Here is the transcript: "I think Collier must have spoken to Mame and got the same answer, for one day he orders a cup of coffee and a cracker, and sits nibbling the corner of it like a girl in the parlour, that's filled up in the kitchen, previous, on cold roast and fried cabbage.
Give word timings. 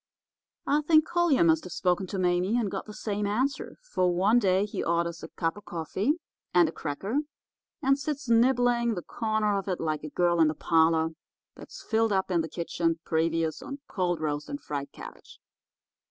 "I 0.65 0.81
think 0.81 1.05
Collier 1.05 1.43
must 1.43 1.63
have 1.63 1.73
spoken 1.73 2.07
to 2.07 2.17
Mame 2.17 2.57
and 2.59 2.71
got 2.71 2.87
the 2.87 2.93
same 2.95 3.27
answer, 3.27 3.77
for 3.83 4.11
one 4.11 4.39
day 4.39 4.65
he 4.65 4.83
orders 4.83 5.21
a 5.21 5.27
cup 5.27 5.57
of 5.57 5.65
coffee 5.65 6.13
and 6.55 6.67
a 6.67 6.71
cracker, 6.71 7.19
and 7.83 7.99
sits 7.99 8.27
nibbling 8.27 8.95
the 8.95 9.03
corner 9.03 9.59
of 9.59 9.67
it 9.67 9.79
like 9.79 10.03
a 10.03 10.09
girl 10.09 10.39
in 10.39 10.47
the 10.47 10.55
parlour, 10.55 11.11
that's 11.53 11.83
filled 11.83 12.11
up 12.11 12.31
in 12.31 12.41
the 12.41 12.49
kitchen, 12.49 12.99
previous, 13.05 13.61
on 13.61 13.81
cold 13.87 14.19
roast 14.19 14.49
and 14.49 14.59
fried 14.59 14.91
cabbage. 14.91 15.39